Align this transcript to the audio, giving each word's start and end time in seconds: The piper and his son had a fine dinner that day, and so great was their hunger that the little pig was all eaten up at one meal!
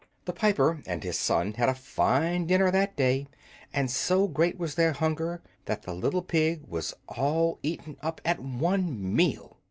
The 0.25 0.33
piper 0.33 0.81
and 0.87 1.03
his 1.03 1.19
son 1.19 1.53
had 1.53 1.69
a 1.69 1.75
fine 1.75 2.47
dinner 2.47 2.71
that 2.71 2.95
day, 2.95 3.27
and 3.71 3.91
so 3.91 4.27
great 4.27 4.57
was 4.57 4.73
their 4.73 4.93
hunger 4.93 5.43
that 5.65 5.83
the 5.83 5.93
little 5.93 6.23
pig 6.23 6.63
was 6.67 6.95
all 7.07 7.59
eaten 7.61 7.97
up 8.01 8.19
at 8.25 8.39
one 8.39 9.15
meal! 9.15 9.59